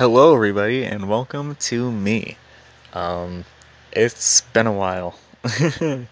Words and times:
Hello, 0.00 0.34
everybody, 0.34 0.82
and 0.82 1.10
welcome 1.10 1.56
to 1.56 1.92
me. 1.92 2.38
Um, 2.94 3.44
it's 3.92 4.40
been 4.40 4.66
a 4.66 4.72
while. 4.72 5.18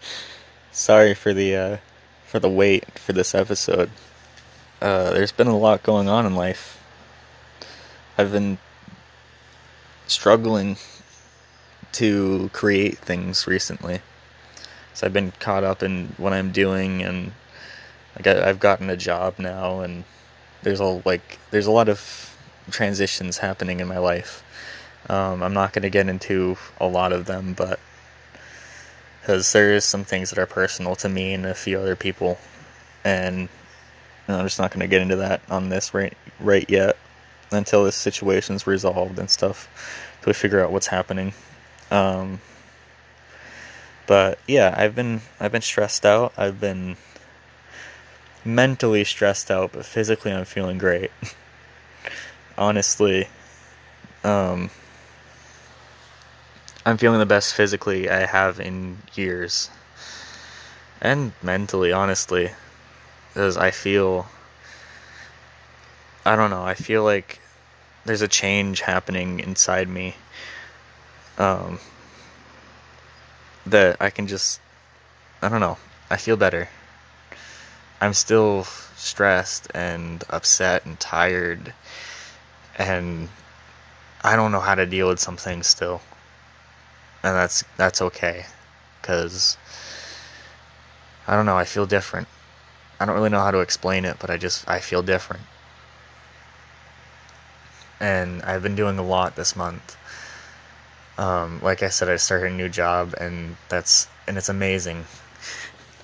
Sorry 0.72 1.14
for 1.14 1.32
the 1.32 1.56
uh, 1.56 1.76
for 2.26 2.38
the 2.38 2.50
wait 2.50 2.84
for 2.98 3.14
this 3.14 3.34
episode. 3.34 3.88
Uh, 4.82 5.12
there's 5.12 5.32
been 5.32 5.46
a 5.46 5.56
lot 5.56 5.82
going 5.82 6.06
on 6.06 6.26
in 6.26 6.34
life. 6.34 6.78
I've 8.18 8.30
been 8.30 8.58
struggling 10.06 10.76
to 11.92 12.50
create 12.52 12.98
things 12.98 13.46
recently. 13.46 14.02
So 14.92 15.06
I've 15.06 15.14
been 15.14 15.32
caught 15.40 15.64
up 15.64 15.82
in 15.82 16.12
what 16.18 16.34
I'm 16.34 16.52
doing, 16.52 17.02
and 17.02 17.32
I 18.22 18.48
I've 18.50 18.60
gotten 18.60 18.90
a 18.90 18.98
job 18.98 19.38
now, 19.38 19.80
and 19.80 20.04
there's 20.62 20.80
a 20.80 21.00
like 21.06 21.38
there's 21.50 21.66
a 21.66 21.70
lot 21.72 21.88
of 21.88 22.28
transitions 22.70 23.38
happening 23.38 23.80
in 23.80 23.88
my 23.88 23.98
life. 23.98 24.42
Um, 25.08 25.42
I'm 25.42 25.54
not 25.54 25.72
going 25.72 25.82
to 25.82 25.90
get 25.90 26.08
into 26.08 26.56
a 26.80 26.86
lot 26.86 27.12
of 27.12 27.26
them, 27.26 27.54
but 27.54 27.80
because 29.20 29.52
there 29.52 29.74
is 29.74 29.84
some 29.84 30.04
things 30.04 30.30
that 30.30 30.38
are 30.38 30.46
personal 30.46 30.96
to 30.96 31.08
me 31.08 31.34
and 31.34 31.46
a 31.46 31.54
few 31.54 31.78
other 31.78 31.96
people, 31.96 32.38
and 33.04 33.48
I'm 34.26 34.44
just 34.44 34.58
not 34.58 34.70
going 34.70 34.80
to 34.80 34.86
get 34.86 35.02
into 35.02 35.16
that 35.16 35.40
on 35.48 35.68
this 35.68 35.94
right 35.94 36.16
right 36.40 36.68
yet 36.68 36.96
until 37.50 37.84
this 37.84 37.96
situation's 37.96 38.66
resolved 38.66 39.18
and 39.18 39.30
stuff, 39.30 39.68
we 40.26 40.32
figure 40.32 40.62
out 40.62 40.72
what's 40.72 40.86
happening. 40.86 41.32
Um, 41.90 42.40
but 44.06 44.38
yeah, 44.46 44.74
I've 44.76 44.94
been 44.94 45.20
I've 45.40 45.52
been 45.52 45.62
stressed 45.62 46.04
out. 46.04 46.32
I've 46.36 46.60
been 46.60 46.96
mentally 48.44 49.04
stressed 49.04 49.50
out, 49.50 49.72
but 49.72 49.84
physically 49.84 50.32
I'm 50.32 50.44
feeling 50.44 50.78
great. 50.78 51.10
Honestly, 52.58 53.28
um, 54.24 54.68
I'm 56.84 56.96
feeling 56.96 57.20
the 57.20 57.26
best 57.26 57.54
physically 57.54 58.10
I 58.10 58.26
have 58.26 58.58
in 58.58 58.98
years. 59.14 59.70
And 61.00 61.32
mentally, 61.40 61.92
honestly. 61.92 62.50
Because 63.28 63.56
I 63.56 63.70
feel. 63.70 64.26
I 66.26 66.34
don't 66.34 66.50
know, 66.50 66.64
I 66.64 66.74
feel 66.74 67.04
like 67.04 67.40
there's 68.04 68.22
a 68.22 68.28
change 68.28 68.80
happening 68.80 69.38
inside 69.38 69.88
me. 69.88 70.16
Um, 71.38 71.78
that 73.66 73.98
I 74.00 74.10
can 74.10 74.26
just. 74.26 74.60
I 75.40 75.48
don't 75.48 75.60
know, 75.60 75.78
I 76.10 76.16
feel 76.16 76.36
better. 76.36 76.68
I'm 78.00 78.14
still 78.14 78.64
stressed 78.96 79.68
and 79.74 80.24
upset 80.28 80.86
and 80.86 80.98
tired. 80.98 81.72
And 82.78 83.28
I 84.22 84.36
don't 84.36 84.52
know 84.52 84.60
how 84.60 84.74
to 84.74 84.86
deal 84.86 85.08
with 85.08 85.18
some 85.18 85.36
things 85.36 85.66
still. 85.66 86.00
And 87.22 87.34
that's 87.34 87.64
that's 87.76 88.00
okay 88.00 88.46
because 89.00 89.56
I 91.26 91.34
don't 91.34 91.46
know 91.46 91.56
I 91.56 91.64
feel 91.64 91.86
different. 91.86 92.28
I 93.00 93.06
don't 93.06 93.14
really 93.14 93.30
know 93.30 93.40
how 93.40 93.50
to 93.50 93.60
explain 93.60 94.04
it 94.04 94.16
but 94.20 94.30
I 94.30 94.36
just 94.36 94.68
I 94.68 94.78
feel 94.78 95.02
different. 95.02 95.42
And 98.00 98.42
I've 98.42 98.62
been 98.62 98.76
doing 98.76 98.98
a 98.98 99.02
lot 99.02 99.34
this 99.34 99.56
month. 99.56 99.96
Um, 101.16 101.60
like 101.62 101.82
I 101.82 101.88
said 101.88 102.08
I 102.08 102.16
started 102.16 102.52
a 102.52 102.54
new 102.54 102.68
job 102.68 103.14
and 103.20 103.56
that's 103.68 104.06
and 104.28 104.38
it's 104.38 104.48
amazing. 104.48 105.04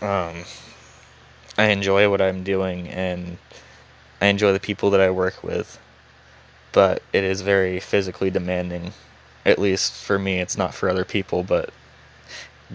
Um, 0.01 0.45
I 1.57 1.67
enjoy 1.67 2.11
what 2.11 2.21
I'm 2.21 2.43
doing 2.43 2.89
and 2.89 3.39
I 4.21 4.27
enjoy 4.27 4.53
the 4.53 4.61
people 4.61 4.91
that 4.91 5.01
I 5.01 5.11
work 5.11 5.45
with 5.45 5.79
but 6.75 7.03
it 7.15 7.25
is 7.25 7.41
very 7.41 7.81
physically 7.81 8.29
demanding 8.29 8.93
at 9.47 9.59
least 9.59 9.93
for 9.93 10.19
me, 10.19 10.41
it's 10.41 10.57
not 10.57 10.75
for 10.75 10.89
other 10.89 11.05
people, 11.05 11.43
but 11.43 11.71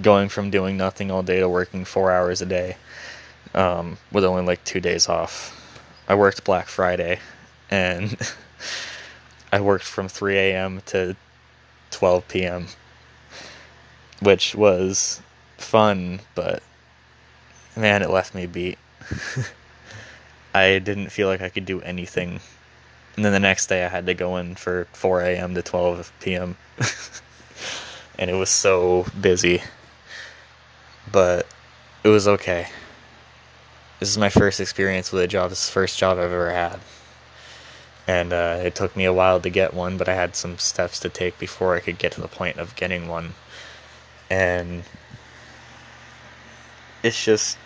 going 0.02 0.30
from 0.30 0.50
doing 0.50 0.78
nothing 0.78 1.09
all 1.09 1.24
day 1.24 1.40
to 1.40 1.50
working 1.50 1.84
four 1.84 2.12
hours 2.12 2.41
a 2.41 2.46
day 2.46 2.78
um, 3.56 3.97
with 4.12 4.24
only 4.24 4.44
like 4.44 4.63
two 4.63 4.79
days 4.79 5.09
off. 5.09 5.56
I 6.07 6.16
worked 6.16 6.44
Black 6.44 6.68
Friday 6.68 7.19
and 7.72 8.18
I 9.51 9.62
worked 9.62 9.85
from 9.85 10.07
3 10.07 10.38
a.m. 10.38 10.81
to 10.88 11.16
12 11.91 12.28
p.m., 12.28 12.68
which 14.22 14.53
was 14.53 15.22
fun, 15.57 16.19
but 16.35 16.62
man, 17.75 18.03
it 18.03 18.12
left 18.12 18.35
me 18.35 18.45
beat. 18.45 18.78
I 20.53 20.79
didn't 20.79 21.09
feel 21.09 21.28
like 21.28 21.41
I 21.41 21.50
could 21.50 21.66
do 21.66 21.81
anything 21.81 22.41
and 23.19 23.25
then 23.25 23.34
the 23.34 23.40
next 23.41 23.68
day 23.68 23.84
I 23.84 23.90
had 23.90 24.06
to 24.06 24.13
go 24.13 24.38
in 24.38 24.56
for 24.56 24.88
4 24.94 25.24
a.m. 25.24 25.53
to 25.56 25.62
12 25.62 26.13
p.m. 26.22 26.56
and 28.18 28.30
it 28.30 28.34
was 28.34 28.50
so 28.50 29.06
busy. 29.19 29.62
But 31.12 31.46
it 32.06 32.07
was 32.07 32.30
okay. 32.30 32.69
This 34.00 34.07
is 34.07 34.18
my 34.18 34.30
first 34.30 34.62
experience 34.62 35.12
with 35.12 35.22
a 35.22 35.28
job. 35.28 35.50
This 35.50 35.63
is 35.63 35.68
the 35.68 35.74
first 35.74 36.00
job 36.00 36.18
I've 36.18 36.31
ever 36.31 36.50
had. 36.50 36.80
And 38.07 38.31
uh, 38.31 38.62
it 38.63 38.75
took 38.75 38.96
me 38.96 39.03
a 39.03 39.12
while 39.12 39.41
to 39.41 39.50
get 39.50 39.74
one, 39.74 39.97
but 39.97 40.07
I 40.07 40.16
had 40.16 40.34
some 40.34 40.57
steps 40.57 41.01
to 41.01 41.09
take 41.09 41.38
before 41.38 41.75
I 41.75 41.81
could 41.81 41.97
get 41.97 42.13
to 42.13 42.22
the 42.22 42.30
point 42.30 42.57
of 42.57 42.74
getting 42.78 43.09
one. 43.09 43.34
And 44.30 44.84
it's 47.03 47.25
just, 47.25 47.57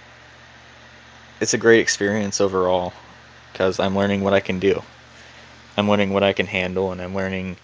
it's 1.40 1.54
a 1.54 1.60
great 1.60 1.80
experience 1.82 2.42
overall 2.42 2.92
because 3.52 3.80
I'm 3.80 3.96
learning 3.96 4.22
what 4.22 4.34
I 4.34 4.40
can 4.40 4.58
do. 4.58 4.82
I'm 5.76 5.90
learning 5.90 6.14
what 6.14 6.24
I 6.24 6.34
can 6.34 6.46
handle, 6.46 6.92
and 6.92 7.02
I'm 7.02 7.16
learning, 7.16 7.58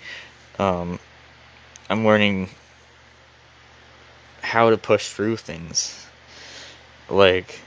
um, 0.58 1.00
I'm 1.90 2.06
learning 2.06 2.50
how 4.42 4.72
to 4.72 4.78
push 4.78 5.10
through 5.10 5.38
things, 5.38 6.08
like, 7.10 7.60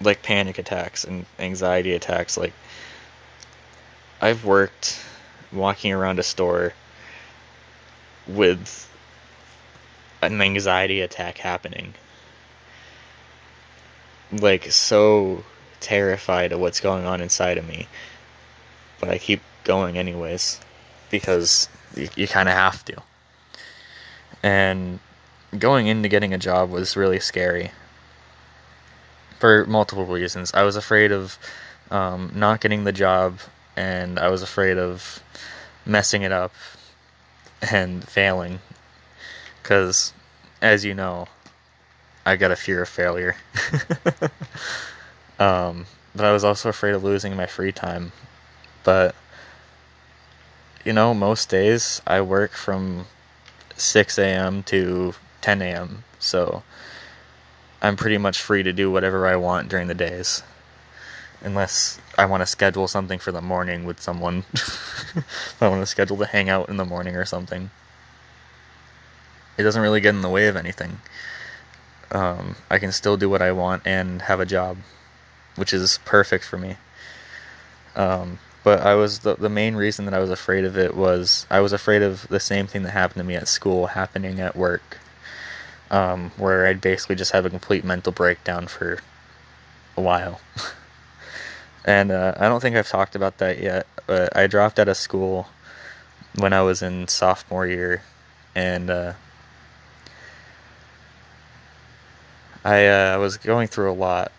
like 0.00 0.22
panic 0.22 0.58
attacks 0.58 1.04
and 1.04 1.24
anxiety 1.38 1.92
attacks. 1.92 2.36
Like, 2.36 2.52
I've 4.20 4.44
worked 4.44 5.00
walking 5.52 5.92
around 5.92 6.18
a 6.18 6.24
store 6.24 6.72
with 8.26 8.88
an 10.20 10.40
anxiety 10.40 11.00
attack 11.00 11.38
happening. 11.38 11.94
Like, 14.32 14.72
so 14.72 15.44
terrified 15.80 16.52
of 16.52 16.60
what's 16.60 16.80
going 16.80 17.04
on 17.04 17.20
inside 17.20 17.58
of 17.58 17.68
me 17.68 17.86
but 19.02 19.10
I 19.10 19.18
keep 19.18 19.42
going 19.64 19.98
anyways 19.98 20.60
because 21.10 21.68
you, 21.96 22.08
you 22.14 22.28
kind 22.28 22.48
of 22.48 22.54
have 22.54 22.84
to. 22.84 23.02
And 24.44 25.00
going 25.58 25.88
into 25.88 26.08
getting 26.08 26.32
a 26.32 26.38
job 26.38 26.70
was 26.70 26.96
really 26.96 27.18
scary 27.18 27.72
for 29.40 29.66
multiple 29.66 30.06
reasons. 30.06 30.54
I 30.54 30.62
was 30.62 30.76
afraid 30.76 31.10
of 31.10 31.36
um, 31.90 32.30
not 32.36 32.60
getting 32.60 32.84
the 32.84 32.92
job, 32.92 33.40
and 33.76 34.20
I 34.20 34.28
was 34.28 34.40
afraid 34.40 34.78
of 34.78 35.20
messing 35.84 36.22
it 36.22 36.30
up 36.30 36.54
and 37.60 38.06
failing. 38.08 38.60
Because, 39.60 40.12
as 40.62 40.84
you 40.84 40.94
know, 40.94 41.26
I 42.24 42.36
got 42.36 42.52
a 42.52 42.56
fear 42.56 42.82
of 42.82 42.88
failure. 42.88 43.34
um, 45.40 45.86
but 46.14 46.24
I 46.24 46.32
was 46.32 46.44
also 46.44 46.68
afraid 46.68 46.94
of 46.94 47.02
losing 47.02 47.34
my 47.34 47.46
free 47.46 47.72
time 47.72 48.12
but 48.84 49.14
you 50.84 50.92
know, 50.92 51.14
most 51.14 51.48
days 51.48 52.02
I 52.06 52.20
work 52.20 52.52
from 52.52 53.06
6 53.76 54.18
a.m. 54.18 54.62
to 54.64 55.14
10 55.40 55.62
a.m. 55.62 56.04
So 56.18 56.62
I'm 57.80 57.96
pretty 57.96 58.18
much 58.18 58.40
free 58.40 58.62
to 58.62 58.72
do 58.72 58.90
whatever 58.90 59.26
I 59.26 59.36
want 59.36 59.68
during 59.68 59.88
the 59.88 59.94
days. 59.94 60.42
Unless 61.42 62.00
I 62.16 62.26
want 62.26 62.42
to 62.42 62.46
schedule 62.46 62.86
something 62.86 63.18
for 63.18 63.32
the 63.32 63.40
morning 63.40 63.84
with 63.84 64.00
someone. 64.00 64.44
I 65.60 65.68
want 65.68 65.82
to 65.82 65.86
schedule 65.86 66.16
to 66.18 66.26
hang 66.26 66.48
out 66.48 66.68
in 66.68 66.76
the 66.76 66.84
morning 66.84 67.16
or 67.16 67.24
something. 67.24 67.70
It 69.58 69.64
doesn't 69.64 69.82
really 69.82 70.00
get 70.00 70.14
in 70.14 70.22
the 70.22 70.28
way 70.28 70.46
of 70.46 70.56
anything. 70.56 70.98
Um, 72.10 72.56
I 72.70 72.78
can 72.78 72.92
still 72.92 73.16
do 73.16 73.28
what 73.28 73.42
I 73.42 73.52
want 73.52 73.82
and 73.86 74.22
have 74.22 74.38
a 74.38 74.46
job, 74.46 74.78
which 75.56 75.72
is 75.72 75.98
perfect 76.04 76.44
for 76.44 76.58
me. 76.58 76.76
Um, 77.96 78.38
but 78.64 78.80
I 78.80 78.94
was 78.94 79.20
the 79.20 79.34
the 79.34 79.48
main 79.48 79.74
reason 79.74 80.04
that 80.04 80.14
I 80.14 80.18
was 80.18 80.30
afraid 80.30 80.64
of 80.64 80.76
it 80.78 80.96
was 80.96 81.46
I 81.50 81.60
was 81.60 81.72
afraid 81.72 82.02
of 82.02 82.28
the 82.28 82.40
same 82.40 82.66
thing 82.66 82.82
that 82.82 82.90
happened 82.90 83.18
to 83.18 83.24
me 83.24 83.34
at 83.34 83.48
school 83.48 83.88
happening 83.88 84.40
at 84.40 84.56
work, 84.56 84.98
um, 85.90 86.30
where 86.36 86.66
I'd 86.66 86.80
basically 86.80 87.16
just 87.16 87.32
have 87.32 87.44
a 87.44 87.50
complete 87.50 87.84
mental 87.84 88.12
breakdown 88.12 88.66
for 88.66 88.98
a 89.96 90.00
while. 90.00 90.40
and 91.84 92.12
uh, 92.12 92.34
I 92.36 92.48
don't 92.48 92.60
think 92.60 92.76
I've 92.76 92.88
talked 92.88 93.16
about 93.16 93.38
that 93.38 93.60
yet. 93.60 93.86
But 94.06 94.36
I 94.36 94.46
dropped 94.46 94.78
out 94.78 94.88
of 94.88 94.96
school 94.96 95.48
when 96.36 96.52
I 96.52 96.62
was 96.62 96.82
in 96.82 97.08
sophomore 97.08 97.66
year, 97.66 98.02
and 98.54 98.90
uh, 98.90 99.12
I 102.64 102.86
uh, 102.86 103.18
was 103.18 103.36
going 103.36 103.68
through 103.68 103.90
a 103.90 103.94
lot, 103.94 104.32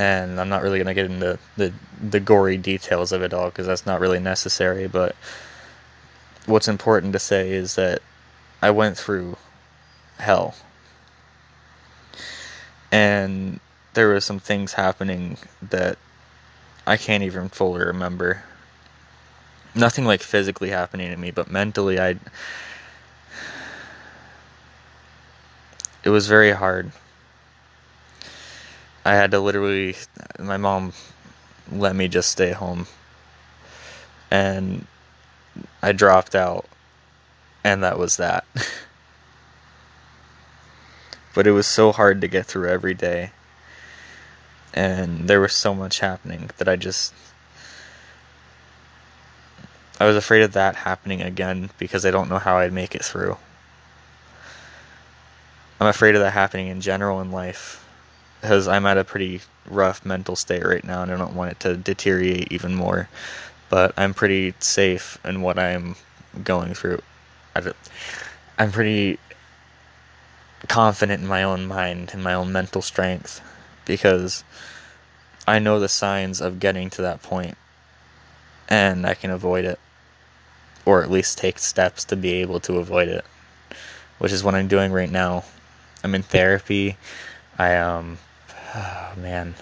and 0.00 0.40
I'm 0.40 0.48
not 0.48 0.62
really 0.62 0.78
gonna 0.78 0.94
get 0.94 1.10
into 1.10 1.38
the 1.58 1.74
the 2.00 2.20
gory 2.20 2.56
details 2.56 3.12
of 3.12 3.22
it 3.22 3.34
all 3.34 3.50
because 3.50 3.66
that's 3.66 3.84
not 3.84 4.00
really 4.00 4.18
necessary. 4.18 4.88
But 4.88 5.14
what's 6.46 6.68
important 6.68 7.12
to 7.12 7.18
say 7.18 7.50
is 7.50 7.74
that 7.74 8.00
I 8.62 8.70
went 8.70 8.96
through 8.96 9.36
hell, 10.16 10.54
and 12.90 13.60
there 13.92 14.08
were 14.08 14.20
some 14.20 14.38
things 14.38 14.72
happening 14.72 15.36
that 15.60 15.98
I 16.86 16.96
can't 16.96 17.22
even 17.22 17.50
fully 17.50 17.84
remember. 17.84 18.42
Nothing 19.74 20.06
like 20.06 20.22
physically 20.22 20.70
happening 20.70 21.10
to 21.10 21.16
me, 21.18 21.30
but 21.30 21.50
mentally, 21.50 22.00
I. 22.00 22.16
It 26.02 26.08
was 26.08 26.26
very 26.26 26.52
hard 26.52 26.92
I 29.04 29.14
had 29.14 29.30
to 29.30 29.40
literally, 29.40 29.96
my 30.38 30.56
mom 30.56 30.92
let 31.72 31.96
me 31.96 32.08
just 32.08 32.30
stay 32.30 32.52
home. 32.52 32.86
And 34.30 34.86
I 35.82 35.92
dropped 35.92 36.34
out, 36.34 36.66
and 37.64 37.82
that 37.82 37.98
was 37.98 38.18
that. 38.18 38.44
but 41.34 41.46
it 41.46 41.52
was 41.52 41.66
so 41.66 41.92
hard 41.92 42.20
to 42.20 42.28
get 42.28 42.46
through 42.46 42.68
every 42.68 42.94
day. 42.94 43.30
And 44.72 45.28
there 45.28 45.40
was 45.40 45.52
so 45.52 45.74
much 45.74 46.00
happening 46.00 46.50
that 46.58 46.68
I 46.68 46.76
just. 46.76 47.12
I 49.98 50.06
was 50.06 50.16
afraid 50.16 50.42
of 50.42 50.52
that 50.52 50.76
happening 50.76 51.20
again 51.20 51.70
because 51.78 52.06
I 52.06 52.10
don't 52.10 52.30
know 52.30 52.38
how 52.38 52.58
I'd 52.58 52.72
make 52.72 52.94
it 52.94 53.04
through. 53.04 53.36
I'm 55.80 55.88
afraid 55.88 56.14
of 56.14 56.20
that 56.20 56.32
happening 56.32 56.68
in 56.68 56.80
general 56.80 57.20
in 57.20 57.32
life 57.32 57.84
because 58.40 58.68
I'm 58.68 58.86
at 58.86 58.98
a 58.98 59.04
pretty 59.04 59.40
rough 59.66 60.04
mental 60.04 60.36
state 60.36 60.64
right 60.64 60.84
now 60.84 61.02
and 61.02 61.12
I 61.12 61.16
don't 61.16 61.34
want 61.34 61.52
it 61.52 61.60
to 61.60 61.76
deteriorate 61.76 62.52
even 62.52 62.74
more. 62.74 63.08
But 63.68 63.94
I'm 63.96 64.14
pretty 64.14 64.54
safe 64.58 65.18
in 65.24 65.42
what 65.42 65.58
I'm 65.58 65.94
going 66.42 66.74
through. 66.74 67.00
I'm 68.58 68.72
pretty 68.72 69.18
confident 70.68 71.22
in 71.22 71.28
my 71.28 71.42
own 71.42 71.66
mind 71.66 72.10
and 72.12 72.22
my 72.22 72.34
own 72.34 72.52
mental 72.52 72.82
strength 72.82 73.40
because 73.84 74.44
I 75.46 75.58
know 75.58 75.80
the 75.80 75.88
signs 75.88 76.40
of 76.40 76.60
getting 76.60 76.90
to 76.90 77.02
that 77.02 77.22
point 77.22 77.56
and 78.68 79.06
I 79.06 79.14
can 79.14 79.30
avoid 79.30 79.64
it 79.64 79.78
or 80.84 81.02
at 81.02 81.10
least 81.10 81.38
take 81.38 81.58
steps 81.58 82.04
to 82.06 82.16
be 82.16 82.34
able 82.34 82.60
to 82.60 82.78
avoid 82.78 83.08
it, 83.08 83.24
which 84.18 84.32
is 84.32 84.42
what 84.42 84.54
I'm 84.54 84.68
doing 84.68 84.92
right 84.92 85.10
now. 85.10 85.44
I'm 86.02 86.14
in 86.14 86.22
therapy. 86.22 86.96
I 87.58 87.76
um 87.76 88.18
Oh, 88.72 89.12
man. 89.16 89.54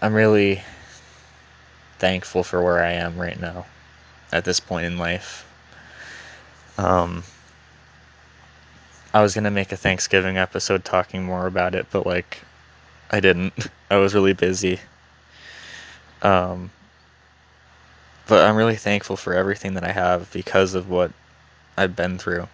I'm 0.00 0.14
really 0.14 0.62
thankful 1.98 2.42
for 2.42 2.62
where 2.62 2.82
I 2.82 2.92
am 2.92 3.18
right 3.18 3.38
now 3.38 3.66
at 4.32 4.44
this 4.44 4.60
point 4.60 4.86
in 4.86 4.96
life. 4.96 5.44
Um, 6.78 7.24
I 9.12 9.20
was 9.20 9.34
gonna 9.34 9.50
make 9.50 9.72
a 9.72 9.76
Thanksgiving 9.76 10.38
episode 10.38 10.84
talking 10.84 11.24
more 11.24 11.46
about 11.46 11.74
it, 11.74 11.86
but 11.90 12.06
like, 12.06 12.38
I 13.10 13.20
didn't. 13.20 13.52
I 13.90 13.96
was 13.96 14.14
really 14.14 14.34
busy. 14.34 14.80
Um, 16.22 16.70
but 18.26 18.44
I'm 18.44 18.56
really 18.56 18.76
thankful 18.76 19.16
for 19.16 19.34
everything 19.34 19.74
that 19.74 19.84
I 19.84 19.92
have 19.92 20.30
because 20.32 20.74
of 20.74 20.88
what 20.88 21.10
I've 21.76 21.94
been 21.96 22.18
through 22.18 22.48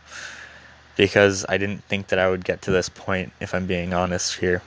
because 0.97 1.45
I 1.49 1.59
didn't 1.59 1.85
think 1.85 2.09
that 2.09 2.19
I 2.19 2.29
would 2.29 2.45
get 2.45 2.63
to 2.63 2.71
this 2.71 2.89
point, 2.89 3.33
if 3.41 3.55
I'm 3.55 3.67
being 3.67 3.93
honest 3.93 4.39
here. 4.39 4.63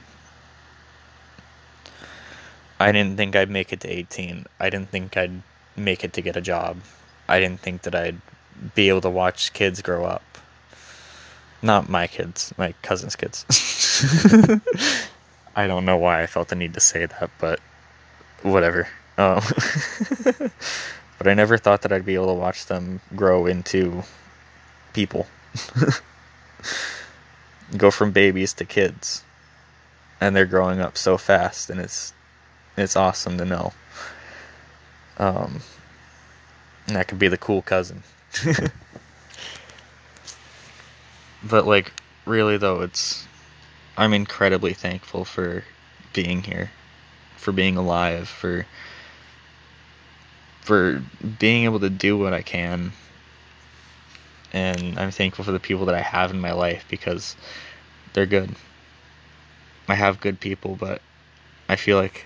I 2.80 2.92
didn't 2.92 3.18
think 3.18 3.36
I'd 3.36 3.50
make 3.50 3.74
it 3.74 3.80
to 3.82 3.88
18. 3.90 4.46
I 4.60 4.70
didn't 4.70 4.90
think 4.90 5.18
I'd 5.18 5.42
make 5.76 6.04
it 6.04 6.14
to 6.14 6.22
get 6.22 6.36
a 6.36 6.42
job. 6.42 6.78
I 7.28 7.40
didn't 7.40 7.60
think 7.60 7.84
that 7.84 7.96
I'd 7.96 8.22
be 8.76 8.90
able 8.90 9.02
to 9.02 9.10
watch 9.10 9.54
kids 9.54 9.82
grow 9.82 10.06
up. 10.06 10.24
Not 11.62 11.90
my 11.90 12.08
kids, 12.08 12.54
my 12.58 12.74
cousin's 12.84 13.16
kids. 13.16 13.46
I 15.56 15.66
don't 15.66 15.86
know 15.86 15.98
why 15.98 16.22
I 16.22 16.28
felt 16.28 16.50
the 16.50 16.56
need 16.56 16.76
to 16.76 16.80
say 16.80 17.08
that, 17.08 17.32
but 17.40 17.60
whatever. 18.44 18.88
Um, 19.18 19.42
but 21.18 21.28
I 21.28 21.34
never 21.34 21.58
thought 21.58 21.82
that 21.82 21.92
I'd 21.92 22.06
be 22.06 22.14
able 22.14 22.28
to 22.28 22.34
watch 22.34 22.68
them 22.68 23.02
grow 23.16 23.48
into 23.48 24.04
people. 24.94 25.26
go 27.78 27.92
from 27.92 28.12
babies 28.12 28.54
to 28.54 28.66
kids. 28.66 29.24
And 30.20 30.36
they're 30.36 30.46
growing 30.46 30.80
up 30.80 30.98
so 30.98 31.18
fast 31.18 31.70
and 31.70 31.80
it's 31.80 32.14
it's 32.76 32.96
awesome 32.96 33.38
to 33.38 33.46
know. 33.46 33.74
Um 35.18 35.62
and 36.88 36.96
that 36.96 37.08
could 37.08 37.20
be 37.20 37.28
the 37.28 37.38
cool 37.38 37.62
cousin. 37.62 38.04
But 41.44 41.68
like 41.68 41.92
really 42.28 42.58
though 42.58 42.82
it's 42.82 43.26
i'm 43.96 44.14
incredibly 44.14 44.74
thankful 44.74 45.24
for 45.24 45.64
being 46.14 46.44
here 46.44 46.70
for 47.38 47.52
being 47.52 47.78
alive 47.78 48.28
for 48.28 48.66
for 50.62 51.02
being 51.40 51.64
able 51.64 51.80
to 51.80 51.90
do 51.90 52.18
what 52.18 52.34
i 52.34 52.42
can 52.42 52.92
and 54.54 54.98
I'm 54.98 55.12
thankful 55.12 55.46
for 55.46 55.52
the 55.52 55.60
people 55.60 55.86
that 55.86 55.96
I 55.96 56.02
have 56.02 56.32
in 56.32 56.40
my 56.40 56.54
life 56.54 56.86
because 56.90 57.36
they're 58.14 58.26
good. 58.26 58.56
I 59.88 59.96
have 59.96 60.20
good 60.20 60.40
people, 60.40 60.76
but 60.76 61.02
I 61.70 61.76
feel 61.76 61.98
like 61.98 62.26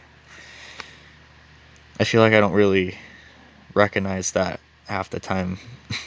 I 1.99 2.03
feel 2.03 2.21
like 2.21 2.33
I 2.33 2.39
don't 2.39 2.53
really 2.53 2.97
recognize 3.73 4.31
that 4.31 4.59
half 4.87 5.09
the 5.09 5.19
time. 5.19 5.59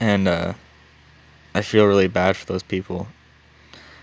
and 0.00 0.28
uh, 0.28 0.54
I 1.54 1.62
feel 1.62 1.86
really 1.86 2.08
bad 2.08 2.36
for 2.36 2.46
those 2.46 2.62
people. 2.62 3.08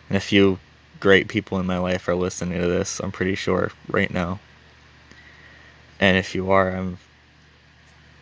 And 0.09 0.17
a 0.17 0.21
few 0.21 0.59
great 0.99 1.27
people 1.27 1.59
in 1.59 1.65
my 1.65 1.77
life 1.77 2.07
are 2.07 2.15
listening 2.15 2.59
to 2.59 2.67
this, 2.67 2.99
I'm 2.99 3.11
pretty 3.11 3.35
sure, 3.35 3.71
right 3.87 4.11
now. 4.11 4.39
And 5.99 6.17
if 6.17 6.35
you 6.35 6.51
are, 6.51 6.75
I'm 6.75 6.97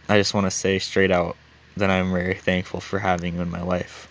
I 0.09 0.17
just 0.17 0.33
want 0.33 0.47
to 0.47 0.51
say 0.51 0.79
straight 0.79 1.11
out 1.11 1.37
that 1.77 1.91
I'm 1.91 2.11
very 2.11 2.33
thankful 2.33 2.81
for 2.81 2.97
having 2.97 3.35
you 3.35 3.41
in 3.41 3.51
my 3.51 3.61
life. 3.61 4.07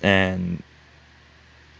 And 0.00 0.62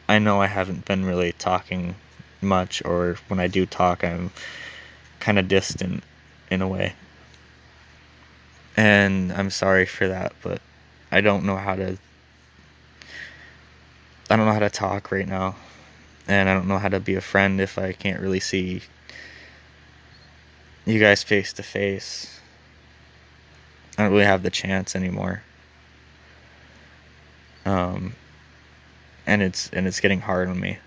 I 0.08 0.18
know 0.18 0.40
I 0.40 0.48
haven't 0.48 0.84
been 0.84 1.04
really 1.04 1.30
talking 1.32 1.94
much, 2.40 2.84
or 2.84 3.16
when 3.28 3.38
I 3.38 3.46
do 3.46 3.64
talk, 3.64 4.02
I'm 4.02 4.32
kind 5.20 5.38
of 5.38 5.46
distant 5.46 6.02
in 6.50 6.62
a 6.62 6.69
way. 6.69 6.94
And 8.76 9.32
I'm 9.32 9.50
sorry 9.50 9.86
for 9.86 10.08
that, 10.08 10.32
but 10.43 10.60
I 11.12 11.20
don't 11.20 11.44
know 11.44 11.56
how 11.56 11.76
to. 11.76 11.96
I 14.28 14.36
don't 14.36 14.46
know 14.46 14.52
how 14.52 14.58
to 14.58 14.70
talk 14.70 15.12
right 15.12 15.28
now. 15.28 15.55
And 16.26 16.48
I 16.48 16.55
don't 16.55 16.67
know 16.67 16.78
how 16.78 16.88
to 16.88 16.98
be 16.98 17.14
a 17.14 17.20
friend 17.20 17.60
if 17.60 17.78
I 17.78 17.93
can't 17.93 18.20
really 18.20 18.40
see 18.40 18.82
you 20.84 20.98
guys 20.98 21.22
face 21.22 21.53
to 21.55 21.62
face. 21.62 22.41
I 23.96 24.03
don't 24.03 24.12
really 24.12 24.24
have 24.24 24.43
the 24.43 24.51
chance 24.51 24.96
anymore. 24.96 25.43
Um, 27.65 28.15
and 29.27 29.43
it's 29.43 29.70
and 29.70 29.86
it's 29.86 30.01
getting 30.01 30.20
hard 30.20 30.48
on 30.48 30.58
me. 30.58 30.79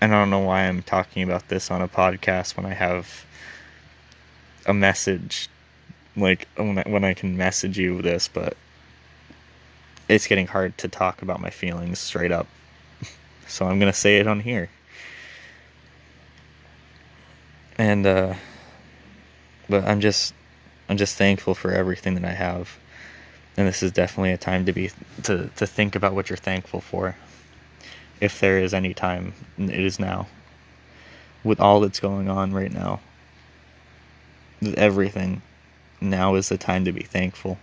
And 0.00 0.12
I 0.12 0.18
don't 0.18 0.30
know 0.30 0.40
why 0.40 0.62
I'm 0.62 0.82
talking 0.82 1.22
about 1.22 1.48
this 1.48 1.70
on 1.70 1.82
a 1.82 1.88
podcast 1.88 2.56
when 2.56 2.66
I 2.66 2.74
have 2.74 3.24
a 4.66 4.74
message, 4.74 5.48
like 6.16 6.48
when 6.56 6.78
I, 6.78 6.82
when 6.88 7.04
I 7.04 7.14
can 7.14 7.36
message 7.36 7.78
you 7.78 8.02
this, 8.02 8.26
but 8.26 8.56
it's 10.08 10.26
getting 10.26 10.46
hard 10.46 10.76
to 10.78 10.88
talk 10.88 11.22
about 11.22 11.40
my 11.40 11.50
feelings 11.50 11.98
straight 11.98 12.32
up. 12.32 12.46
So 13.48 13.66
I'm 13.66 13.78
gonna 13.78 13.92
say 13.92 14.18
it 14.18 14.26
on 14.26 14.40
here. 14.40 14.70
And 17.78 18.06
uh, 18.06 18.34
but 19.68 19.84
I'm 19.84 20.00
just 20.00 20.34
I'm 20.88 20.96
just 20.96 21.16
thankful 21.16 21.54
for 21.54 21.70
everything 21.72 22.14
that 22.14 22.24
I 22.24 22.32
have. 22.32 22.76
And 23.56 23.68
this 23.68 23.82
is 23.82 23.92
definitely 23.92 24.32
a 24.32 24.38
time 24.38 24.66
to 24.66 24.72
be 24.72 24.90
to 25.24 25.48
to 25.56 25.66
think 25.66 25.94
about 25.94 26.14
what 26.14 26.30
you're 26.30 26.36
thankful 26.36 26.80
for. 26.80 27.16
If 28.20 28.40
there 28.40 28.58
is 28.58 28.72
any 28.72 28.94
time, 28.94 29.34
it 29.58 29.70
is 29.70 29.98
now. 29.98 30.26
With 31.44 31.60
all 31.60 31.80
that's 31.80 32.00
going 32.00 32.28
on 32.28 32.52
right 32.52 32.72
now. 32.72 33.00
Everything, 34.76 35.42
now 36.00 36.36
is 36.36 36.48
the 36.48 36.56
time 36.56 36.84
to 36.84 36.92
be 36.92 37.02
thankful. 37.02 37.58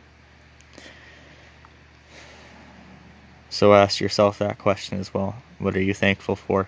So 3.49 3.73
ask 3.73 4.01
yourself 4.01 4.39
that 4.39 4.57
question 4.57 4.99
as 4.99 5.13
well. 5.13 5.35
What 5.59 5.75
are 5.75 5.81
you 5.81 5.93
thankful 5.93 6.35
for? 6.35 6.67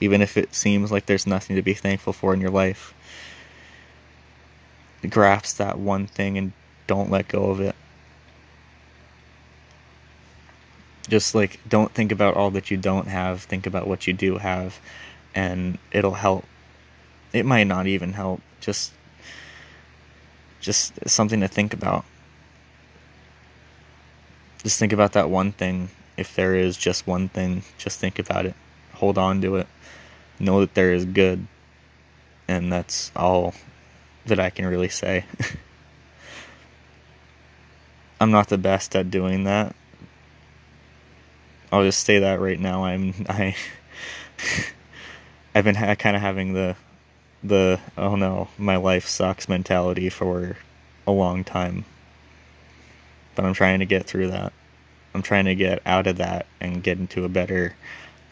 Even 0.00 0.20
if 0.20 0.36
it 0.36 0.54
seems 0.54 0.90
like 0.90 1.06
there's 1.06 1.26
nothing 1.26 1.56
to 1.56 1.62
be 1.62 1.74
thankful 1.74 2.12
for 2.12 2.34
in 2.34 2.40
your 2.40 2.50
life, 2.50 2.94
grasp 5.08 5.58
that 5.58 5.78
one 5.78 6.06
thing 6.06 6.38
and 6.38 6.52
don't 6.86 7.10
let 7.10 7.28
go 7.28 7.50
of 7.50 7.60
it. 7.60 7.74
just 11.08 11.34
like 11.34 11.60
don't 11.68 11.92
think 11.92 12.12
about 12.12 12.34
all 12.34 12.50
that 12.50 12.70
you 12.70 12.76
don't 12.76 13.08
have. 13.08 13.42
Think 13.42 13.66
about 13.66 13.86
what 13.86 14.06
you 14.06 14.12
do 14.12 14.38
have 14.38 14.78
and 15.34 15.78
it'll 15.92 16.14
help. 16.14 16.44
It 17.32 17.44
might 17.44 17.64
not 17.64 17.86
even 17.86 18.12
help. 18.12 18.40
Just 18.60 18.92
just 20.60 20.94
something 21.08 21.40
to 21.40 21.48
think 21.48 21.74
about. 21.74 22.04
Just 24.62 24.78
think 24.78 24.92
about 24.92 25.12
that 25.12 25.28
one 25.28 25.52
thing. 25.52 25.90
If 26.16 26.34
there 26.34 26.54
is 26.54 26.76
just 26.76 27.06
one 27.06 27.28
thing 27.28 27.62
just 27.76 28.00
think 28.00 28.18
about 28.18 28.46
it 28.46 28.54
hold 28.94 29.18
on 29.18 29.40
to 29.40 29.56
it 29.56 29.66
know 30.38 30.60
that 30.60 30.74
there 30.74 30.92
is 30.92 31.04
good 31.04 31.46
and 32.48 32.72
that's 32.72 33.12
all 33.14 33.54
that 34.26 34.40
I 34.40 34.50
can 34.50 34.66
really 34.66 34.88
say 34.88 35.24
I'm 38.20 38.30
not 38.30 38.48
the 38.48 38.58
best 38.58 38.96
at 38.96 39.10
doing 39.10 39.44
that 39.44 39.74
I'll 41.74 41.82
just 41.82 42.06
say 42.06 42.20
that 42.20 42.40
right 42.40 42.60
now. 42.60 42.84
I'm 42.84 43.12
I 43.28 43.56
I've 45.56 45.64
been 45.64 45.74
ha- 45.74 45.96
kind 45.96 46.14
of 46.14 46.22
having 46.22 46.52
the 46.52 46.76
the 47.42 47.80
oh 47.98 48.14
no, 48.14 48.46
my 48.56 48.76
life 48.76 49.06
sucks 49.06 49.48
mentality 49.48 50.08
for 50.08 50.56
a 51.04 51.10
long 51.10 51.42
time. 51.42 51.84
But 53.34 53.44
I'm 53.44 53.54
trying 53.54 53.80
to 53.80 53.86
get 53.86 54.06
through 54.06 54.28
that. 54.28 54.52
I'm 55.14 55.22
trying 55.22 55.46
to 55.46 55.56
get 55.56 55.82
out 55.84 56.06
of 56.06 56.18
that 56.18 56.46
and 56.60 56.80
get 56.80 56.98
into 56.98 57.24
a 57.24 57.28
better 57.28 57.74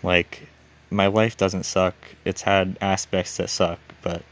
like 0.03 0.47
my 0.91 1.07
life 1.07 1.37
doesn't 1.37 1.65
suck. 1.65 1.95
It's 2.25 2.43
had 2.43 2.77
aspects 2.81 3.37
that 3.39 3.51
suck, 3.51 3.81
but 4.03 4.23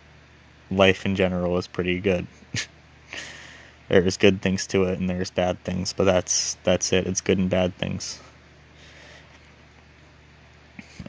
life 0.70 1.06
in 1.06 1.16
general 1.16 1.58
is 1.58 1.66
pretty 1.66 2.00
good. 2.00 2.26
there's 3.88 4.16
good 4.16 4.42
things 4.42 4.66
to 4.68 4.84
it 4.84 4.98
and 4.98 5.08
there's 5.08 5.30
bad 5.30 5.62
things, 5.64 5.92
but 5.92 6.04
that's 6.04 6.56
that's 6.64 6.92
it. 6.92 7.06
It's 7.06 7.20
good 7.20 7.38
and 7.38 7.50
bad 7.50 7.76
things 7.76 8.20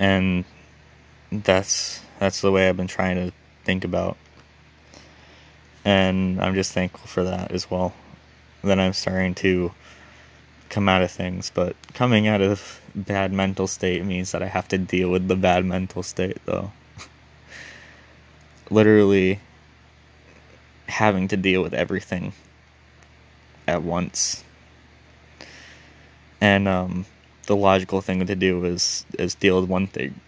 and 0.02 0.46
that's 1.32 2.02
that's 2.20 2.42
the 2.42 2.52
way 2.52 2.68
I've 2.68 2.76
been 2.76 2.88
trying 2.88 3.16
to 3.16 3.32
think 3.64 3.84
about. 3.84 4.18
And 5.86 6.42
I'm 6.42 6.56
just 6.56 6.74
thankful 6.74 7.08
for 7.08 7.24
that 7.24 7.52
as 7.52 7.70
well. 7.70 7.94
That 8.64 8.80
I'm 8.80 8.94
starting 8.94 9.36
to 9.36 9.72
come 10.70 10.90
out 10.90 11.02
of 11.02 11.12
things, 11.12 11.52
but 11.54 11.76
coming 11.94 12.28
out 12.28 12.42
of 12.42 12.81
bad 12.96 13.32
mental 13.32 13.68
state 13.68 14.04
means 14.04 14.32
that 14.32 14.44
I 14.44 14.48
have 14.48 14.68
to 14.70 14.78
deal 14.78 15.10
with 15.10 15.28
the 15.28 15.36
bad 15.36 15.66
mental 15.66 16.04
state 16.04 16.38
though. 16.46 16.72
Literally 18.70 19.40
having 20.88 21.28
to 21.30 21.38
deal 21.38 21.64
with 21.64 21.74
everything 21.74 22.34
at 23.68 23.82
once. 23.82 24.44
And 26.40 26.68
um 26.68 27.06
the 27.48 27.56
logical 27.56 28.02
thing 28.02 28.26
to 28.26 28.36
do 28.36 28.64
is 28.66 29.06
is 29.18 29.36
deal 29.36 29.60
with 29.60 29.70
one 29.70 29.88
thing. 29.88 30.20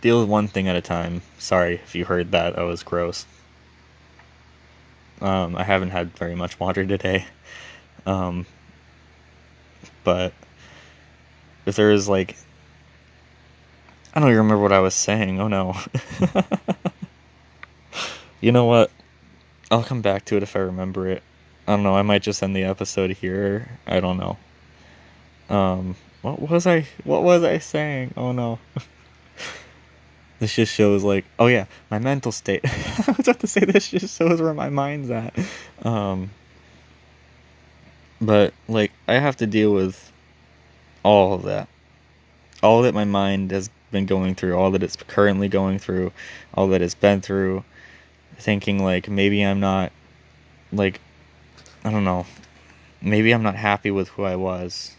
Deal 0.00 0.20
with 0.20 0.28
one 0.28 0.48
thing 0.48 0.68
at 0.68 0.76
a 0.76 0.80
time. 0.80 1.22
Sorry 1.38 1.74
if 1.74 1.94
you 1.94 2.04
heard 2.04 2.32
that. 2.32 2.56
That 2.56 2.62
was 2.62 2.82
gross. 2.82 3.26
Um, 5.20 5.56
I 5.56 5.64
haven't 5.64 5.90
had 5.90 6.16
very 6.16 6.34
much 6.34 6.58
water 6.60 6.84
today. 6.84 7.26
Um, 8.06 8.46
but 10.04 10.32
if 11.66 11.76
there 11.76 11.90
is 11.90 12.08
like, 12.08 12.36
I 14.14 14.20
don't 14.20 14.30
even 14.30 14.38
remember 14.38 14.62
what 14.62 14.72
I 14.72 14.78
was 14.78 14.94
saying. 14.94 15.40
Oh 15.40 15.48
no. 15.48 15.76
you 18.40 18.52
know 18.52 18.64
what? 18.64 18.90
I'll 19.70 19.82
come 19.82 20.00
back 20.00 20.24
to 20.26 20.36
it 20.36 20.42
if 20.42 20.56
I 20.56 20.60
remember 20.60 21.08
it. 21.08 21.22
I 21.66 21.72
don't 21.72 21.82
know. 21.82 21.96
I 21.96 22.02
might 22.02 22.22
just 22.22 22.42
end 22.42 22.54
the 22.54 22.64
episode 22.64 23.10
here. 23.10 23.68
I 23.86 23.98
don't 23.98 24.16
know. 24.16 24.38
Um, 25.50 25.96
what 26.22 26.40
was 26.40 26.66
I? 26.66 26.86
What 27.04 27.24
was 27.24 27.42
I 27.42 27.58
saying? 27.58 28.14
Oh 28.16 28.32
no. 28.32 28.58
this 30.38 30.54
just 30.54 30.72
shows 30.72 31.02
like, 31.02 31.24
oh 31.38 31.48
yeah, 31.48 31.66
my 31.90 31.98
mental 31.98 32.32
state. 32.32 32.60
I 32.64 33.04
was 33.08 33.26
about 33.26 33.40
to 33.40 33.46
say 33.46 33.60
this 33.60 33.90
just 33.90 34.16
shows 34.16 34.40
where 34.40 34.54
my 34.54 34.70
mind's 34.70 35.10
at. 35.10 35.36
Um, 35.82 36.30
but 38.20 38.54
like, 38.68 38.92
I 39.08 39.14
have 39.14 39.36
to 39.36 39.46
deal 39.46 39.72
with 39.72 40.12
all 41.06 41.34
of 41.34 41.44
that, 41.44 41.68
all 42.62 42.82
that 42.82 42.94
my 42.94 43.04
mind 43.04 43.52
has 43.52 43.70
been 43.92 44.06
going 44.06 44.34
through, 44.34 44.58
all 44.58 44.72
that 44.72 44.82
it's 44.82 44.96
currently 44.96 45.48
going 45.48 45.78
through, 45.78 46.12
all 46.52 46.66
that 46.68 46.82
it's 46.82 46.96
been 46.96 47.20
through. 47.20 47.64
Thinking 48.38 48.82
like 48.82 49.08
maybe 49.08 49.40
I'm 49.40 49.60
not, 49.60 49.92
like, 50.72 51.00
I 51.84 51.90
don't 51.90 52.04
know, 52.04 52.26
maybe 53.00 53.32
I'm 53.32 53.44
not 53.44 53.54
happy 53.54 53.90
with 53.90 54.08
who 54.08 54.24
I 54.24 54.36
was 54.36 54.96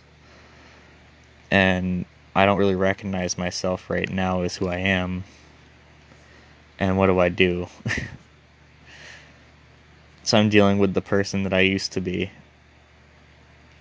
and 1.52 2.06
I 2.36 2.46
don't 2.46 2.58
really 2.58 2.76
recognize 2.76 3.38
myself 3.38 3.90
right 3.90 4.10
now 4.10 4.42
as 4.42 4.56
who 4.56 4.68
I 4.68 4.78
am. 4.78 5.26
And 6.80 6.98
what 6.98 7.08
do 7.08 7.20
I 7.20 7.30
do? 7.30 7.68
so 10.24 10.38
I'm 10.38 10.50
dealing 10.50 10.78
with 10.78 10.94
the 10.94 11.02
person 11.02 11.44
that 11.44 11.54
I 11.54 11.62
used 11.62 11.92
to 11.94 12.02
be 12.02 12.32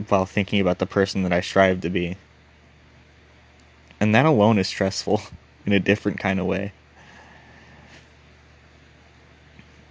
while 0.09 0.27
thinking 0.27 0.61
about 0.61 0.79
the 0.79 0.87
person 0.87 1.23
that 1.23 1.33
I 1.33 1.41
strive 1.41 1.81
to 1.83 1.91
be. 1.91 2.17
And 3.99 4.15
that 4.15 4.27
alone 4.27 4.59
is 4.59 4.69
stressful 4.69 5.23
in 5.67 5.73
a 5.73 5.81
different 5.81 6.19
kind 6.19 6.39
of 6.41 6.47
way. 6.47 6.73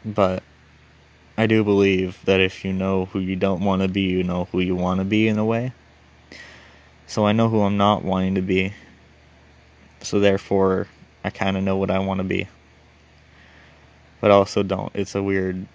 But 0.04 0.44
I 1.38 1.48
do 1.48 1.64
believe 1.64 2.20
that 2.26 2.40
if 2.40 2.64
you 2.64 2.72
know 2.72 3.06
who 3.06 3.20
you 3.20 3.36
don't 3.36 3.64
want 3.64 3.82
to 3.82 3.88
be, 3.88 4.02
you 4.02 4.24
know 4.24 4.48
who 4.52 4.60
you 4.60 4.76
want 4.76 5.00
to 5.00 5.06
be 5.06 5.28
in 5.28 5.38
a 5.38 5.46
way. 5.46 5.74
So 7.08 7.26
I 7.26 7.32
know 7.32 7.50
who 7.50 7.62
I'm 7.62 7.78
not 7.78 8.04
wanting 8.04 8.36
to 8.36 8.42
be. 8.42 8.74
So 10.02 10.20
therefore, 10.20 10.88
I 11.24 11.32
kind 11.32 11.58
of 11.58 11.64
know 11.64 11.78
what 11.78 11.90
I 11.90 12.00
want 12.00 12.20
to 12.20 12.24
be. 12.24 12.48
But 14.22 14.32
also 14.32 14.64
don't. 14.64 14.96
It's 14.96 15.16
a 15.16 15.24
weird 15.24 15.66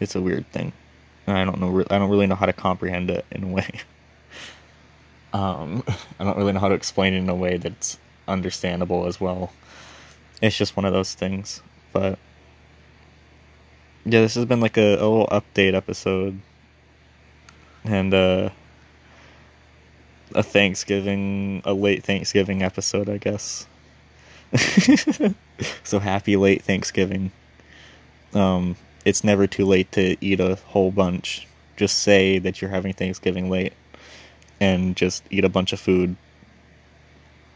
it's 0.00 0.14
a 0.14 0.20
weird 0.20 0.50
thing. 0.52 0.72
I 1.26 1.44
don't 1.44 1.60
know 1.60 1.84
I 1.90 1.98
don't 1.98 2.10
really 2.10 2.26
know 2.26 2.34
how 2.34 2.46
to 2.46 2.52
comprehend 2.52 3.10
it 3.10 3.24
in 3.30 3.44
a 3.44 3.48
way. 3.48 3.68
um 5.32 5.82
I 6.18 6.24
don't 6.24 6.36
really 6.36 6.52
know 6.52 6.60
how 6.60 6.68
to 6.68 6.74
explain 6.74 7.14
it 7.14 7.18
in 7.18 7.28
a 7.28 7.34
way 7.34 7.56
that's 7.56 7.98
understandable 8.28 9.06
as 9.06 9.20
well. 9.20 9.52
It's 10.42 10.56
just 10.56 10.76
one 10.76 10.84
of 10.84 10.92
those 10.92 11.14
things. 11.14 11.62
But 11.92 12.18
yeah, 14.04 14.20
this 14.20 14.34
has 14.34 14.44
been 14.44 14.60
like 14.60 14.76
a, 14.76 14.94
a 14.94 15.06
little 15.06 15.28
update 15.28 15.74
episode. 15.74 16.40
And 17.84 18.12
uh 18.14 18.50
a 20.34 20.42
Thanksgiving, 20.42 21.62
a 21.64 21.72
late 21.72 22.04
Thanksgiving 22.04 22.62
episode, 22.62 23.08
I 23.08 23.18
guess. 23.18 23.66
so 25.84 25.98
happy 25.98 26.36
late 26.36 26.62
Thanksgiving. 26.62 27.30
Um, 28.34 28.76
it's 29.06 29.22
never 29.22 29.46
too 29.46 29.64
late 29.64 29.92
to 29.92 30.16
eat 30.20 30.40
a 30.40 30.56
whole 30.66 30.90
bunch. 30.90 31.46
Just 31.76 32.00
say 32.00 32.40
that 32.40 32.60
you're 32.60 32.70
having 32.70 32.92
Thanksgiving 32.92 33.48
late 33.48 33.72
and 34.60 34.96
just 34.96 35.22
eat 35.30 35.44
a 35.44 35.48
bunch 35.48 35.72
of 35.72 35.78
food. 35.78 36.16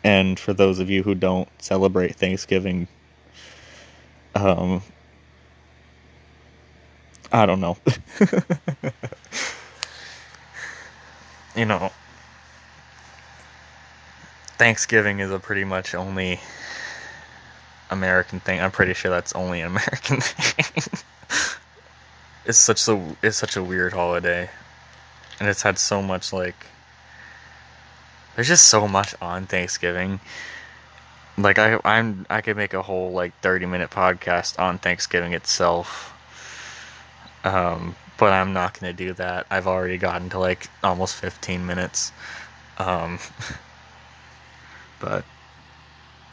And 0.05 0.39
for 0.39 0.55
those 0.55 0.79
of 0.79 0.89
you 0.89 1.03
who 1.03 1.17
don't 1.17 1.49
celebrate 1.61 2.15
Thanksgiving, 2.15 2.87
um, 4.37 4.81
I 7.33 7.47
don't 7.47 7.61
know. 7.61 7.77
you 11.57 11.65
know, 11.65 11.91
Thanksgiving 14.57 15.19
is 15.19 15.33
a 15.33 15.41
pretty 15.41 15.65
much 15.65 15.97
only 15.97 16.39
American 17.91 18.41
thing. 18.41 18.61
I'm 18.61 18.71
pretty 18.71 18.95
sure 18.95 19.11
that's 19.11 19.33
only 19.35 19.61
an 19.61 19.67
American 19.77 20.21
thing. 20.21 21.01
it's 22.45 22.59
such 22.59 22.87
a 22.89 23.17
it's 23.23 23.37
such 23.37 23.57
a 23.57 23.63
weird 23.63 23.93
holiday, 23.93 24.49
and 25.39 25.49
it's 25.49 25.63
had 25.63 25.79
so 25.79 26.03
much 26.03 26.33
like. 26.33 26.67
There's 28.35 28.49
just 28.49 28.67
so 28.69 28.87
much 28.89 29.15
on 29.21 29.47
Thanksgiving. 29.47 30.21
Like 31.37 31.59
I 31.59 31.79
I'm 31.85 32.27
I 32.31 32.41
could 32.41 32.57
make 32.57 32.75
a 32.75 32.83
whole 32.83 33.13
like 33.13 33.33
30 33.41 33.67
minute 33.67 33.91
podcast 33.91 34.59
on 34.59 34.79
Thanksgiving 34.79 35.33
itself. 35.35 36.15
Um, 37.45 37.97
but 38.19 38.33
I'm 38.33 38.53
not 38.53 38.79
gonna 38.79 38.93
do 38.93 39.13
that. 39.15 39.47
I've 39.51 39.67
already 39.67 39.99
gotten 39.99 40.29
to 40.31 40.39
like 40.39 40.69
almost 40.85 41.17
15 41.17 41.67
minutes. 41.67 42.13
Um. 42.79 43.19
But 45.01 45.25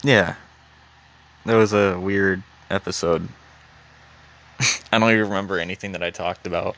yeah, 0.04 0.36
that 1.48 1.56
was 1.56 1.72
a 1.72 1.98
weird 1.98 2.42
episode. 2.70 3.26
I 4.92 4.98
don't 4.98 5.10
even 5.10 5.22
remember 5.22 5.58
anything 5.58 5.92
that 5.92 6.02
I 6.02 6.10
talked 6.10 6.46
about. 6.46 6.76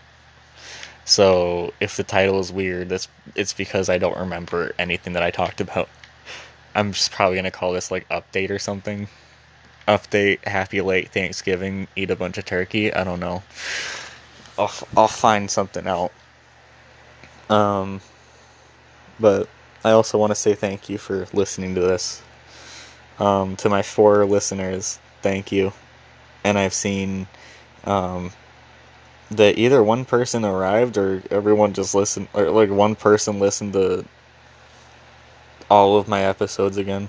So 1.05 1.75
if 1.81 1.97
the 1.97 2.05
title 2.05 2.39
is 2.39 2.53
weird, 2.53 2.89
that's 2.89 3.09
it's 3.35 3.53
because 3.53 3.89
I 3.89 3.99
don't 3.99 4.17
remember 4.17 4.73
anything 4.79 5.15
that 5.15 5.25
I 5.25 5.33
talked 5.33 5.61
about. 5.61 5.89
I'm 6.77 6.93
just 6.93 7.11
probably 7.11 7.35
gonna 7.35 7.51
call 7.51 7.73
this 7.73 7.91
like 7.91 8.09
update 8.11 8.51
or 8.51 8.61
something. 8.61 9.09
Update, 9.89 10.45
happy 10.45 10.81
late 10.83 11.11
Thanksgiving, 11.11 11.89
eat 11.97 12.13
a 12.13 12.17
bunch 12.17 12.39
of 12.39 12.45
turkey. 12.45 12.95
I 12.95 13.03
don't 13.03 13.19
know. 13.19 13.43
I'll 14.57 14.73
I'll 14.97 15.09
find 15.09 15.51
something 15.51 15.89
out. 15.89 16.13
Um, 17.49 18.01
but 19.19 19.49
I 19.85 19.91
also 19.91 20.17
want 20.17 20.31
to 20.31 20.37
say 20.37 20.55
thank 20.55 20.89
you 20.89 20.97
for 20.97 21.27
listening 21.33 21.75
to 21.75 21.81
this. 21.81 22.23
Um, 23.21 23.55
to 23.57 23.69
my 23.69 23.83
four 23.83 24.25
listeners, 24.25 24.99
thank 25.23 25.53
you. 25.53 25.73
And 26.43 26.59
I've 26.59 26.75
seen 26.75 27.29
um, 27.85 28.33
that 29.31 29.59
either 29.59 29.83
one 29.83 30.05
person 30.05 30.45
arrived 30.45 30.97
or 30.97 31.23
everyone 31.31 31.73
just 31.73 31.95
listened, 31.95 32.29
or 32.33 32.51
like 32.51 32.71
one 32.71 32.97
person 32.97 33.39
listened 33.39 33.75
to 33.75 34.05
all 35.71 35.97
of 35.97 36.09
my 36.09 36.25
episodes 36.25 36.77
again. 36.77 37.09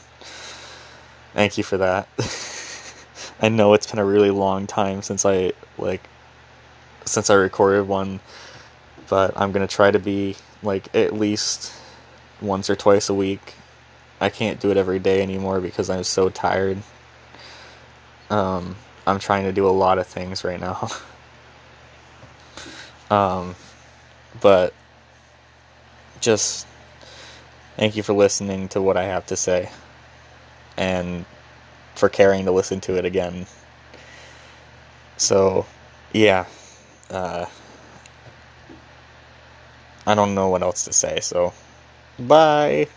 Thank 1.34 1.58
you 1.58 1.64
for 1.64 1.78
that. 1.78 2.08
I 3.42 3.50
know 3.50 3.74
it's 3.74 3.88
been 3.88 4.00
a 4.00 4.06
really 4.06 4.30
long 4.30 4.68
time 4.68 5.02
since 5.02 5.26
I 5.26 5.54
like 5.78 6.02
since 7.06 7.30
I 7.30 7.34
recorded 7.34 7.88
one, 7.88 8.20
but 9.10 9.34
I'm 9.36 9.52
gonna 9.52 9.68
try 9.68 9.90
to 9.90 10.00
be 10.00 10.36
like 10.62 10.94
at 10.96 11.14
least 11.14 11.74
once 12.42 12.70
or 12.70 12.76
twice 12.76 13.10
a 13.10 13.14
week. 13.14 13.56
I 14.22 14.30
can't 14.30 14.60
do 14.60 14.70
it 14.70 14.78
every 14.78 15.00
day 15.00 15.24
anymore 15.24 15.60
because 15.60 15.90
I'm 15.90 16.04
so 16.04 16.30
tired. 16.30 16.78
Um, 18.30 18.76
I'm 19.08 19.18
trying 19.20 19.46
to 19.46 19.52
do 19.52 19.68
a 19.68 19.72
lot 19.72 19.98
of 19.98 20.06
things 20.06 20.44
right 20.44 20.60
now. 20.60 20.90
um, 23.12 23.56
but 24.40 24.76
just 26.22 26.68
thank 27.78 27.96
you 27.96 28.04
for 28.04 28.14
listening 28.14 28.70
to 28.70 28.82
what 28.82 28.96
I 28.96 29.06
have 29.06 29.26
to 29.26 29.36
say 29.36 29.72
and 30.78 31.26
for 31.96 32.08
caring 32.08 32.46
to 32.46 32.52
listen 32.52 32.80
to 32.82 32.98
it 32.98 33.06
again. 33.06 33.48
So, 35.18 35.66
yeah. 36.14 36.46
Uh, 37.10 37.48
I 40.06 40.16
don't 40.16 40.36
know 40.36 40.50
what 40.50 40.62
else 40.62 40.86
to 40.86 40.94
say, 40.94 41.20
so 41.20 41.54
bye. 42.20 42.88